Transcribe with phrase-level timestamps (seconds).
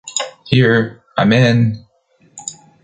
[0.47, 1.03] Here!
[1.15, 1.85] I’m in!...